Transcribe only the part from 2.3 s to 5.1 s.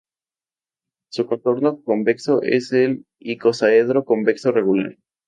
es el icosaedro convexo regular.